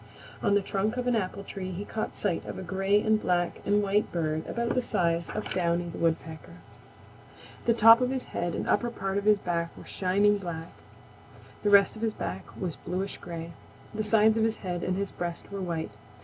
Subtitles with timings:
[0.41, 3.61] On the trunk of an apple tree he caught sight of a gray and black
[3.67, 6.55] and white bird about the size of Downy the Woodpecker.
[7.65, 10.73] The top of his head and upper part of his back were shining black.
[11.61, 13.53] The rest of his back was bluish gray.
[13.93, 15.91] The sides of his head and his breast were white.